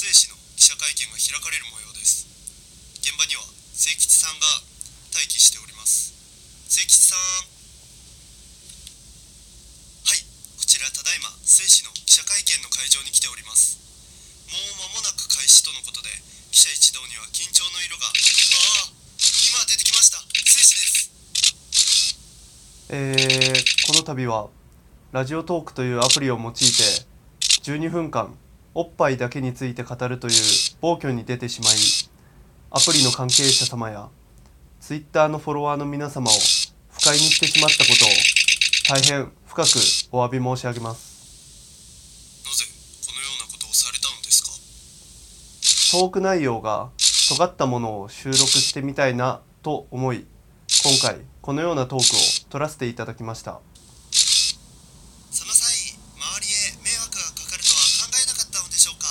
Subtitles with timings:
[0.00, 2.24] 末氏の記者会見が開かれる模様です。
[3.04, 3.44] 現場には
[3.76, 4.48] 清吉さんが
[5.12, 6.16] 待機しております。
[6.72, 7.44] 清吉さん。
[10.08, 10.24] はい。
[10.56, 13.76] こちらただいま末氏の記者会見の会場に来ております。
[14.48, 16.08] もう間もなく開始とのことで
[16.48, 18.08] 記者一同には緊張の色が。
[18.08, 18.16] あ
[18.88, 18.96] あ
[19.52, 20.24] 今出てきました。
[20.32, 21.12] 末氏です。
[22.88, 24.48] えー、この度は
[25.12, 26.64] ラジオトークというアプリを用いて
[27.68, 28.32] 12分間
[28.74, 30.34] おっぱいだけについて語るという
[30.80, 31.72] 暴挙に出てしまい
[32.70, 34.08] アプリの関係者様や
[34.80, 36.34] Twitter のフォロワーの皆様を
[36.92, 38.04] 不快にしてしまったこと
[38.94, 39.68] を大変深く
[40.12, 41.10] お詫び申し上げます。
[42.44, 42.64] なぜ
[43.06, 44.42] このようなことをされたのです
[45.90, 45.98] か？
[45.98, 46.90] トーク内容が
[47.28, 50.24] 尖ったものを収録してみたいなと思い
[50.84, 53.60] 今回このようなトークを取らせていただきました
[54.12, 59.06] その際周りへ迷惑がかかるとは考えなかったのでしょうか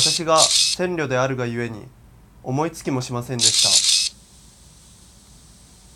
[0.00, 1.86] 私が千慮であるがゆえに
[2.42, 3.68] 思いつきもしませんでした。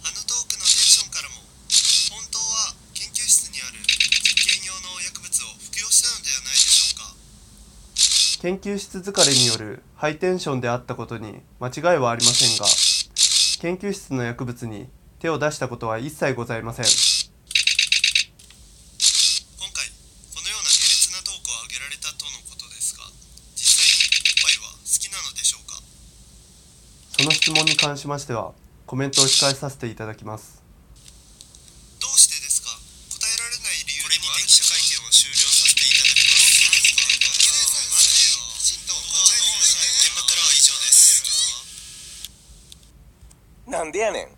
[0.05, 1.37] あのトークのテンションからも
[2.13, 7.17] 本当は研究室にある実験用の薬物を服用したのではないでしょうか。
[8.43, 12.67] 研究室疲れによるハイテンションであったことに間違いはありませんが
[13.63, 14.87] 研究室の薬物に
[15.19, 16.85] 手を出したことは一切ございません
[27.25, 28.53] の質問に関しましては
[28.87, 30.63] コメントを控えさせていただきます。
[32.01, 32.69] どうしてですか？
[32.69, 36.53] 答えられない理由にて記者会見を終了させていただきます。
[38.61, 39.01] きちんと現
[40.15, 41.25] 場からは以上です
[43.67, 44.29] なんでやねん。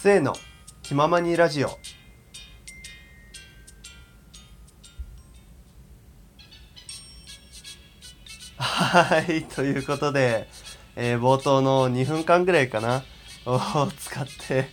[0.00, 0.32] せーの。
[0.82, 1.78] 気ままにラジオ
[8.58, 10.48] はいということで、
[10.96, 13.04] えー冒頭の2分間ぐらいかな
[13.46, 14.68] を使って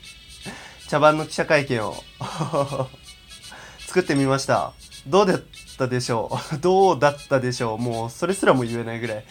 [0.87, 1.95] 茶番の記者会見を
[3.85, 4.73] 作ってみました。
[5.07, 5.41] どうだっ
[5.77, 6.57] たでしょう？
[6.57, 7.77] どうだったでしょう？
[7.77, 9.23] もうそれすらも言えないぐらい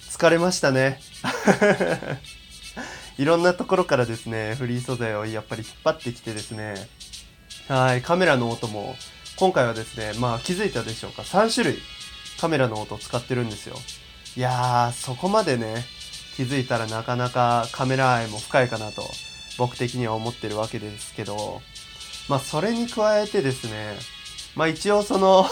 [0.00, 1.00] 疲れましたね。
[3.18, 6.74] いろんなところからですね、フリー素材をやっぱり引っ張ってきてですね、
[7.66, 8.94] はい、カメラの音も、
[9.36, 11.78] 今回はですね、まあ気づいたでしょうか、3種類
[12.40, 13.76] カメラの音を使ってるんですよ。
[14.36, 15.84] いやー、そこまでね、
[16.36, 19.02] 気づいたらなかなかカメラ愛も深いかなと、
[19.58, 21.62] 僕的には思ってるわけですけど、
[22.28, 23.96] まあそれに加えてですね、
[24.54, 25.46] まあ一応その、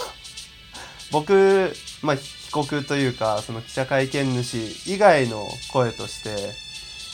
[1.11, 6.65] 僕、まあ被告というか、その記者会見主以外の声として、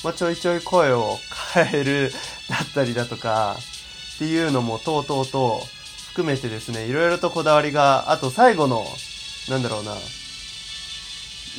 [0.03, 1.17] まあ、ちょいちょい声を
[1.53, 2.13] 変える
[2.49, 3.57] だったりだとか、
[4.15, 5.65] っていうのもとうとうと
[6.09, 8.85] 含めてですね、いろいろとこだわりが、あと最後の、
[9.49, 9.95] なんだろうな、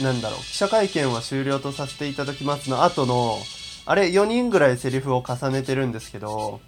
[0.03, 3.38] なんだろう、記者会見は終了とさせていただきますの後の、
[3.84, 6.60] あれ4人ぐらいセリフを重ねてるんですけど、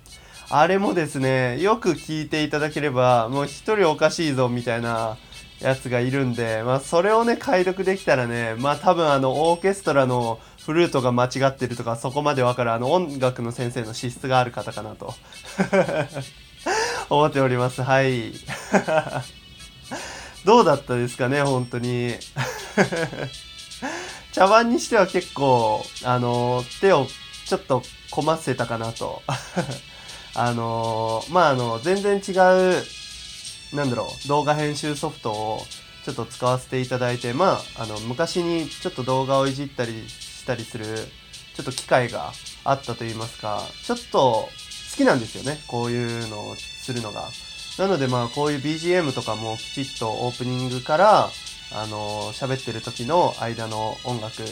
[0.51, 5.17] あれもですね、よく聞いていただければ、もう一人おかしいぞみたいな
[5.61, 15.15] やつがいるんで、まあそれをね、解読できたらね、まあ多分あのオーケストラのフルートが間違ってるとかそこまでわかるあの音楽の先生の資質がある方かなと
[17.11, 17.83] 思っております。
[17.83, 18.33] はい。
[20.45, 22.15] どうだったですかね、本当に。
[24.33, 27.07] 茶番にしては結構、あの、手を
[27.47, 29.23] ちょっとこませたかなと。
[30.35, 32.85] あの、まあ、あの、全然違う、
[33.75, 35.67] なんだろう、動画編集ソフトを
[36.05, 40.85] ちょっと使わせていただいて、まあ、あの、昔にちょっと動画をいじったりしたりする、
[41.57, 42.33] ちょっと機会が
[42.65, 44.51] あったと言いますか、ちょっと
[44.91, 47.23] 好きなんですよね、こういうのをするのが。
[47.79, 51.31] なのでまあこういう BGM とかもきちっとオープニングから、
[51.73, 54.43] あの喋ってる時の間の音楽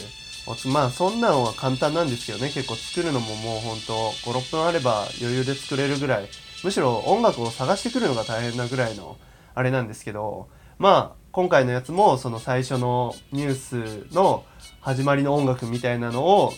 [0.45, 6.27] を、まあそんなのは簡単なんですけどね、結構作るのももうほんと5、6分あれば余裕で作れるぐらい、
[6.65, 9.17] むしろ音楽を探してくるのが大変なぐらいの
[9.55, 14.43] あれなんですけど、まあ今回のやつもその最初のニュースの
[14.81, 16.53] 始まりの音楽みたいなのを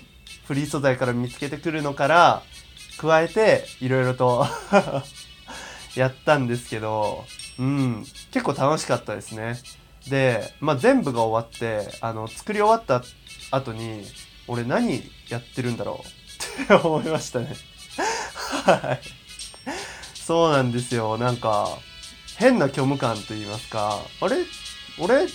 [0.48, 2.42] フリー素材から見つけてくるのから
[2.98, 4.46] 加えていろいろと
[5.96, 7.26] やったんですけど、
[7.60, 9.58] うん、結構楽しかったですね。
[10.10, 13.04] で、まあ、全部が終わって、あの、作り終わった
[13.56, 14.04] 後に、
[14.48, 16.08] 俺何やってるんだろう？
[16.64, 17.56] って思いましたね。
[18.66, 19.02] はい。
[20.20, 21.18] そうなんですよ。
[21.18, 21.70] なんか、
[22.38, 24.38] 変な虚無感と言いますか、あれ？
[24.98, 25.28] 俺、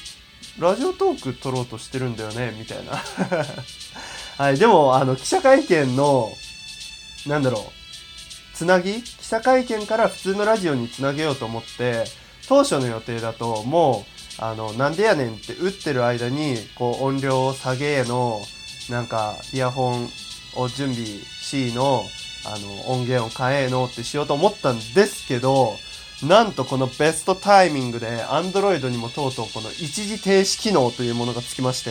[0.59, 2.55] ラジオトーク撮ろうとしてるんだよね？
[2.59, 3.03] みたいな
[4.37, 6.29] はいでもあの記者会見の
[7.27, 9.03] なんだろうつなぎ？
[9.31, 12.05] 者会見から普通のラジオにつなげようと思って
[12.49, 14.05] 当初の予定だとも
[14.39, 18.41] うあのなんでやねんって打ってる間にこう音量を下げの
[18.91, 20.09] なんかイヤホン
[20.57, 22.03] を準備しの
[22.47, 25.77] あの音源を変えのってしようと思ったんですけど
[26.27, 31.91] なんとこのベストタイミングで Android にもとうとうこの一時停止機能というものがつきまして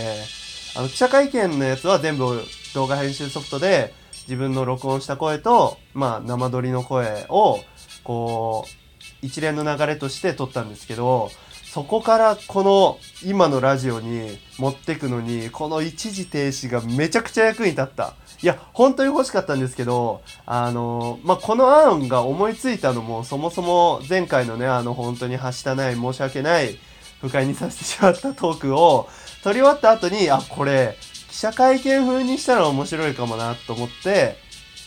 [0.75, 2.43] あの記者会見のやつは全部
[2.73, 3.93] 動画編集ソフトで
[4.29, 7.59] 自分の録音した声と、まあ、生撮りの声を
[8.03, 11.31] こう一連の流れとして撮ったんですけど
[11.63, 18.13] そこからこの今のラジオに持ってくのにこの一時停止がめちゃくちゃ役に立った。
[18.41, 26.79] いや本当に欲しかったんですけどあのまあ、この案が思いついたのもそもそも前回のねあの本当にはしたない申し訳ない
[27.19, 29.09] 不快にさせてしまったトークを
[29.43, 30.95] 撮り終わった後にあこれ
[31.29, 34.37] 記者会見風にしたら面白いかもなと思って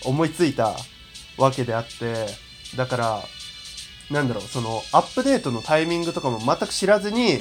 [0.04, 0.74] 思いついた
[1.38, 2.26] わけであって
[2.76, 3.22] だから
[4.12, 7.38] なんだろう、その、アップデートのタイミングとかも全く知らずに、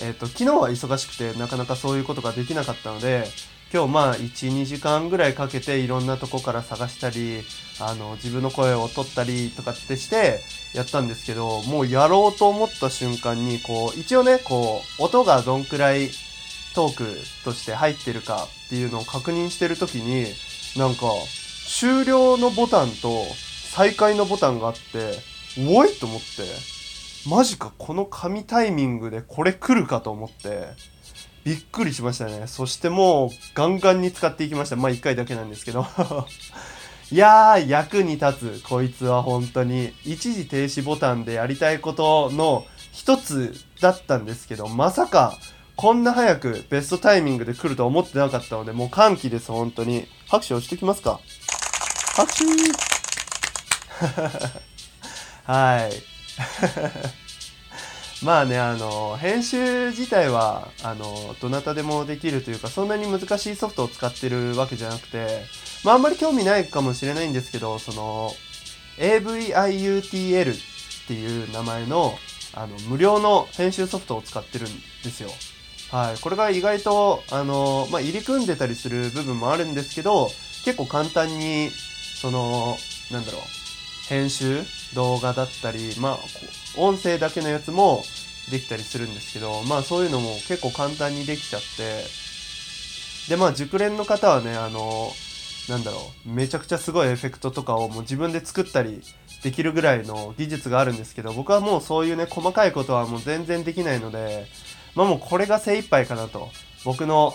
[0.00, 3.24] えっ、と、昨日は忙しくて、なかなかそういうことができなかったので、
[3.72, 7.42] 今日まあ、1、2時間ぐらいかけて、いろんなとこから探したり、
[7.80, 10.40] あの、自分の声を取ったりとかってして、
[10.74, 16.10] やったんですけど、もうやろうと思った瞬間に、こう、一応ね、こう、音がどんくらい
[16.72, 20.26] トークとして入ってるかっていうのを確認してるときに、
[20.76, 21.06] なんか、
[21.66, 23.24] 終了のボタンと
[23.70, 26.26] 再開のボタンがあって、おいと思って
[27.28, 30.68] マジかこの神タイミングでこれ来るかと思って
[31.44, 32.46] びっくりしましたね。
[32.46, 34.76] そしてもうガンガンに使っていきました。
[34.76, 35.86] まあ1回だけなんですけど。
[37.10, 39.92] いやー役に立つこいつは本当に。
[40.04, 45.36] 一時停止ボタンでやりたいことの一つだったんですけどまさか
[45.82, 51.18] こんな早くベストタイミングで来るとは思ってなかったのでもう歓喜です本当に拍手をしてきますか？
[52.14, 52.44] 拍手
[55.42, 55.92] はい。
[58.24, 65.44] まあね、あの、編集自体は、あの、どなたでもできるというか、そんなに難しいソフトを使ってるわけじゃなくて、
[65.82, 68.32] まああんまり興味ないかもしれないんですけど、その、
[68.98, 70.58] AVIUTL っ
[71.08, 72.16] ていう名前の、
[72.54, 75.32] あの、無料の編集ソフトを使ってるんですよ。
[75.92, 76.18] はい。
[76.20, 80.30] これが意外と、あの、まあ入り組んでたりする部分もあるんですけど、
[80.64, 82.78] 結構簡単に、その、
[83.10, 83.42] なんだろう、
[84.08, 84.62] 編集
[84.94, 86.18] 動画だったり、まあ、
[86.78, 88.02] 音声だけのやつも
[88.50, 92.04] できたりするんですけど、まあそういうのも結構簡単にできちゃって、
[93.28, 95.10] で、まあ熟練の方はね、あの、
[95.68, 99.02] なんだろう、めちゃくちゃすごいエフェクトとかをもう自分で作ったり
[99.42, 104.46] できるぐらいの技術があるんですけど、僕はもうそういうね、細かいことはもう全然できないので、
[104.94, 106.50] まあもうこれが精一杯かなと。
[106.84, 107.32] 僕の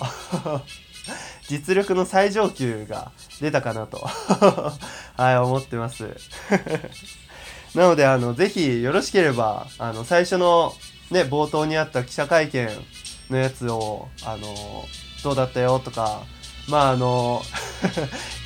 [1.47, 3.97] 実力の最上級が出たかなと。
[5.15, 6.15] はい思ってます。
[7.73, 10.73] なのであのぜひよろしければあの最初の
[11.11, 12.69] ね冒頭にあった記者会見
[13.29, 14.87] のやつをあの
[15.23, 16.23] どうだったよとか
[16.67, 17.43] まああの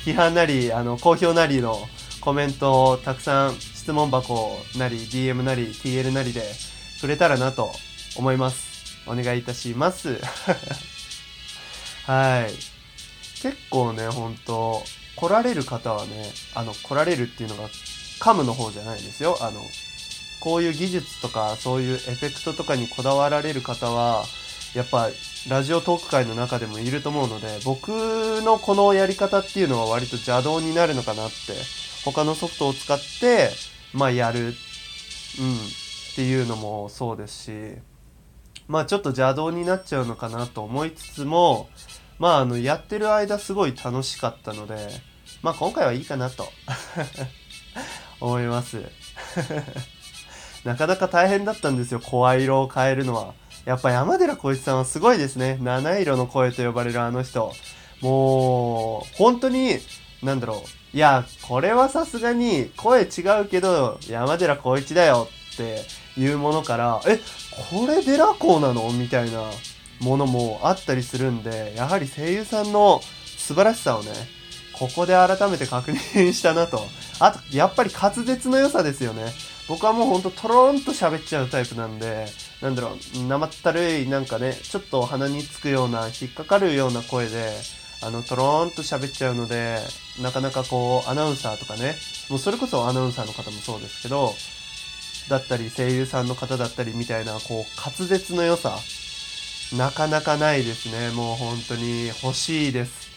[0.04, 1.88] 批判なりあの好評なりの
[2.20, 6.42] コメントをたくさん質問箱なり DM なり TL なりで
[7.00, 7.72] くれたらなと
[8.16, 8.71] 思います。
[9.06, 10.20] お願いいたします。
[12.06, 12.72] はい。
[13.42, 14.84] 結構ねほんと
[15.16, 17.68] 来られる方はねあの来られるっていうのが
[18.20, 19.36] カムの方じゃないですよ。
[19.40, 19.60] あの
[20.40, 24.24] こういう技術とかそういうエフェクトとかにこだわられる方は
[24.74, 25.08] やっぱ
[25.48, 27.88] ラジオトーク界の中でもいると思うので僕
[28.42, 31.34] のこのやり方っていうのは割と邪道になるのかなって
[32.04, 33.50] 他のソフトを使って
[33.92, 34.54] まあやる、うん、っ
[36.16, 37.91] ていうのもそうですし。
[38.68, 41.68] まあちょっと邪道になっちゃうのかなと思いつつも
[42.18, 44.88] まああのやってる間すごい楽しかったので
[45.42, 46.48] まあ今回はいいかなと
[48.20, 48.82] 思います。
[50.64, 53.34] なかなか大変だったんですよ声色を変えるのは。
[53.64, 55.58] やっぱ山寺宏一さんはすごいですね。
[55.60, 57.52] 七色の声と呼ばれるあの人。
[58.00, 59.78] もう本当に
[60.22, 60.96] なんだろう。
[60.96, 65.82] いやこれはさすがに声違うけど山寺宏一だよって
[66.16, 67.20] いうものからえ
[67.70, 68.90] これデラコーなの？
[68.92, 69.44] みたいな
[70.00, 74.10] ものもあったりするんでやはり声優さんの素晴らしさをね
[74.72, 76.82] ここで改めて確認したなと。
[77.20, 79.32] あとやっぱり滑舌の良さですよね。
[79.68, 82.26] 僕はもうほんとトローンと喋っちゃうタイプなんで
[82.60, 87.52] なんだろう生ったるいなんかねちょっと鼻につくような引っかかるような声で
[88.02, 89.78] あのトローンと喋っちゃうので
[90.20, 91.94] なかなかこうアナウンサーとかね
[92.28, 94.34] もうそれこそアナウンサーの方もそうですけど
[95.28, 98.76] だったり声優さんの方だったりみたいなこう滑舌の良さ
[99.76, 101.10] なかなかないですね。
[101.10, 103.08] もう本当に欲しいです。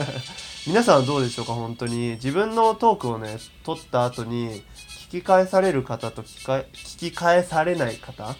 [0.66, 1.54] 皆さんはどうでしょうか？
[1.54, 2.10] 本当に。
[2.16, 4.62] 自分のトークをね、撮った後に
[5.08, 8.36] 聞き返される方と聞き返されない方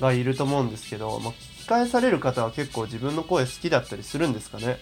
[0.00, 4.78] がいると思うんですけど、まあ、聞き返される方は結構自分の声好きだったりするんですかね？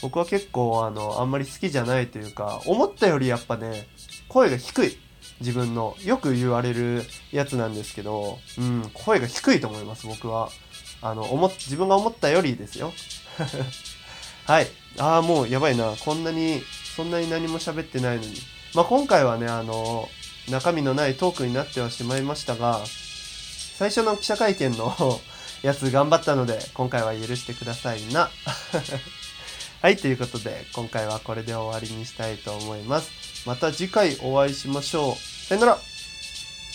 [0.00, 3.88] 僕は結構あの、あんまり好きじゃないというか、思ったよりやっぱね、
[4.28, 4.98] 声が低い。
[5.40, 5.96] 自分の。
[6.04, 10.50] よく言われるやつなんですけど、うん、声が低いと思います、僕は。
[11.00, 12.92] あの、思、自分が思ったよりですよ。
[14.46, 14.66] はい。
[14.98, 15.94] ああ、もうやばいな。
[16.00, 16.62] こんなに、
[16.96, 18.34] そんなに何も喋ってないのに。
[18.74, 20.08] まあ、今回はね、あの、
[20.48, 22.82] 中身のないトークになってはしまいましたが、
[23.78, 25.20] 最初の記者会見の
[25.62, 28.30] やつ頑張ったので、今回は許してくださいな。
[29.80, 33.27] はい、ということで、今回はこれで終わりにしたいと思います。
[33.46, 35.14] また次回お会いしましょう。
[35.16, 35.78] さよなら